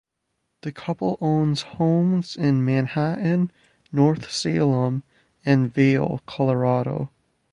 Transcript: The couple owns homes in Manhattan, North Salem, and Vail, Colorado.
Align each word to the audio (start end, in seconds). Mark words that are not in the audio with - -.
The 0.63 0.71
couple 0.71 1.19
owns 1.21 1.61
homes 1.61 2.35
in 2.35 2.65
Manhattan, 2.65 3.51
North 3.91 4.31
Salem, 4.31 5.03
and 5.45 5.71
Vail, 5.71 6.23
Colorado. 6.25 7.11